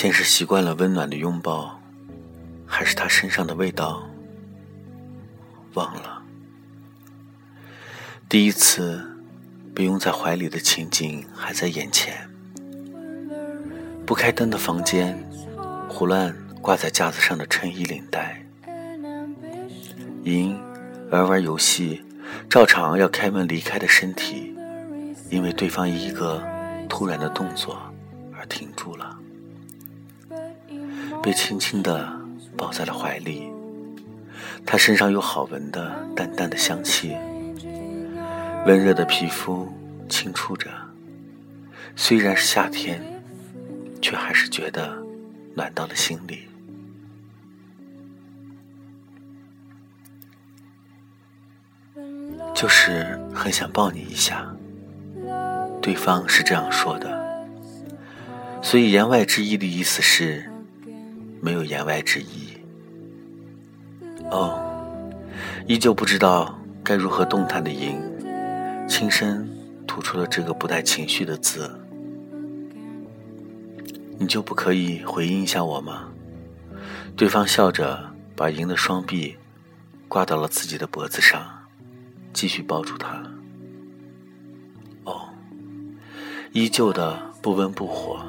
[0.00, 1.78] 先是习惯了温暖的拥抱，
[2.64, 4.02] 还是他身上的味道，
[5.74, 6.22] 忘了。
[8.26, 9.06] 第一次
[9.74, 12.26] 被拥在怀里的情景还在眼前。
[14.06, 15.22] 不开灯的房间，
[15.86, 18.42] 胡乱挂在架子上的衬衣领带。
[20.24, 20.58] 莹
[21.10, 22.02] 玩玩游戏，
[22.48, 24.56] 照常要开门离开的身体，
[25.28, 26.42] 因为对方一个
[26.88, 27.78] 突然的动作
[28.34, 29.19] 而停住了。
[31.22, 32.10] 被轻轻地
[32.56, 33.50] 抱在了怀里，
[34.66, 37.16] 他身上有好闻的淡淡的香气，
[38.66, 39.68] 温热的皮肤
[40.08, 40.70] 轻触着，
[41.94, 43.02] 虽然是夏天。
[44.02, 44.96] 却还是觉得
[45.54, 46.48] 暖到了心里，
[52.54, 54.50] 就是很想抱你一下。
[55.82, 57.46] 对方是这样说的，
[58.62, 60.49] 所以言外之意的意思是
[61.40, 62.58] 没有言外之意。
[64.30, 64.60] 哦，
[65.66, 68.00] 依旧不知道该如何动弹的莹，
[68.88, 69.48] 轻声
[69.86, 71.70] 吐出了这个不带情绪的字。
[74.18, 76.08] 你就不可以回应一下我吗？
[77.16, 77.98] 对方笑着
[78.36, 79.36] 把莹的双臂
[80.08, 81.42] 挂到了自己的脖子上，
[82.32, 83.22] 继续抱住她。
[85.04, 85.28] 哦，
[86.52, 88.20] 依旧的不温不火。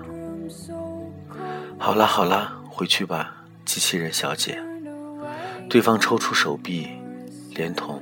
[1.77, 3.31] 好啦好啦，回去吧，
[3.63, 4.59] 机器人小姐。
[5.69, 6.87] 对方抽出手臂，
[7.53, 8.01] 连同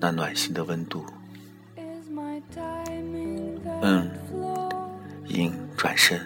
[0.00, 1.04] 那暖心的温度。
[3.82, 4.10] 嗯，
[5.26, 6.18] 莹转身。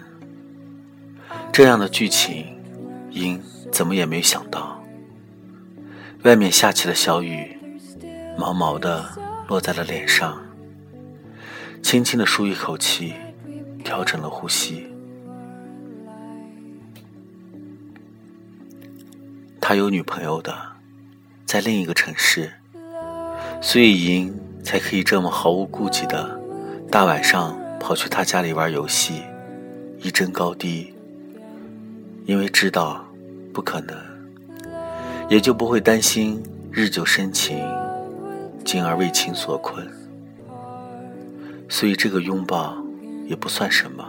[1.51, 2.57] 这样的剧情，
[3.09, 4.81] 英怎么也没想到。
[6.23, 7.57] 外面下起了小雨，
[8.37, 9.05] 毛毛的
[9.49, 10.41] 落在了脸上。
[11.83, 13.15] 轻轻的舒一口气，
[13.83, 14.87] 调整了呼吸。
[19.61, 20.53] 他有女朋友的，
[21.45, 22.51] 在另一个城市，
[23.61, 26.41] 所以莹才可以这么毫无顾忌的，
[26.89, 29.21] 大晚上跑去他家里玩游戏，
[29.99, 30.91] 一争高低。
[32.25, 33.05] 因为知道
[33.53, 33.95] 不可能，
[35.29, 37.59] 也就不会担心日久生情，
[38.65, 39.87] 进而为情所困。
[41.69, 42.77] 所以这个拥抱
[43.27, 44.05] 也不算什么，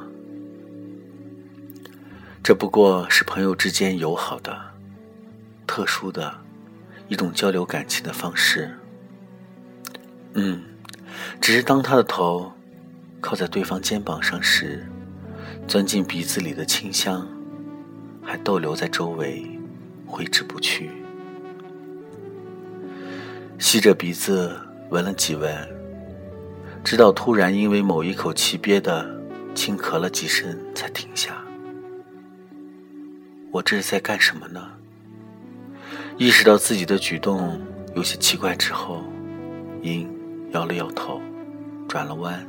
[2.43, 4.72] 这不过是朋友之间友好的、
[5.75, 6.31] 特殊的
[7.09, 8.79] 一种交流感情的方式。
[10.35, 10.63] 嗯，
[11.41, 12.53] 只是当他的头
[13.23, 14.87] 靠在对方肩膀上时，
[15.67, 17.27] 钻进鼻子里的清香。
[18.23, 19.59] 还逗留在周围，
[20.07, 20.91] 挥之不去。
[23.59, 24.55] 吸着鼻子
[24.91, 25.57] 闻了几闻，
[26.85, 29.19] 直到突然因为某一口气憋的
[29.55, 31.43] 轻咳了几声，才停下。
[33.51, 34.82] 我这是在干什么呢？
[36.23, 37.61] 意识到自己的举动
[37.97, 39.03] 有些奇怪之后，
[39.83, 40.09] 英
[40.53, 41.21] 摇了摇头，
[41.89, 42.41] 转了弯，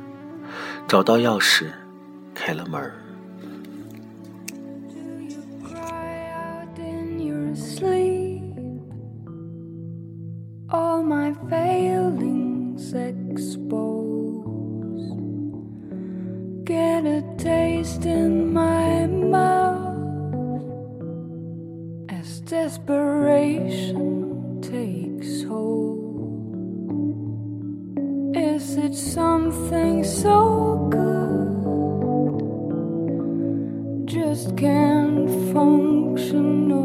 [0.86, 1.72] 找到钥匙，
[2.32, 2.94] 开了门儿。
[16.64, 18.73] get a taste in my
[22.74, 25.94] desperation takes hold.
[28.36, 31.54] Is it something so good?
[34.08, 36.84] Just can't function no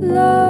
[0.00, 0.45] love.